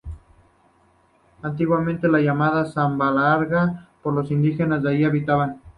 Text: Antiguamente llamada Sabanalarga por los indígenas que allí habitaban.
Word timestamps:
Antiguamente 1.43 2.07
llamada 2.09 2.65
Sabanalarga 2.65 3.87
por 4.01 4.15
los 4.15 4.31
indígenas 4.31 4.81
que 4.81 4.89
allí 4.89 5.03
habitaban. 5.03 5.59